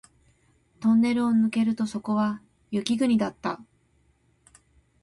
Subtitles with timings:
[0.79, 3.59] トンネルを抜けるとそこは雪国だった